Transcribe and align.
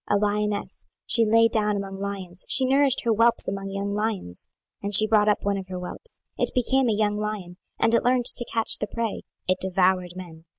A 0.09 0.17
lioness: 0.17 0.87
she 1.05 1.25
lay 1.27 1.47
down 1.47 1.77
among 1.77 1.99
lions, 1.99 2.43
she 2.49 2.65
nourished 2.65 3.01
her 3.03 3.11
whelps 3.13 3.47
among 3.47 3.69
young 3.69 3.93
lions. 3.93 4.47
26:019:003 4.83 4.83
And 4.85 4.95
she 4.95 5.05
brought 5.07 5.29
up 5.29 5.43
one 5.43 5.57
of 5.57 5.67
her 5.67 5.77
whelps: 5.77 6.21
it 6.39 6.55
became 6.55 6.89
a 6.89 6.95
young 6.97 7.17
lion, 7.19 7.57
and 7.77 7.93
it 7.93 8.01
learned 8.03 8.25
to 8.25 8.45
catch 8.51 8.79
the 8.79 8.87
prey; 8.87 9.21
it 9.47 9.59
devoured 9.61 10.13
men. 10.15 10.45